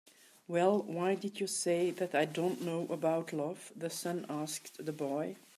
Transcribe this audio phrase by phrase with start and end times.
[0.47, 4.91] "Well, why did you say that I don't know about love?" the sun asked the
[4.93, 5.35] boy.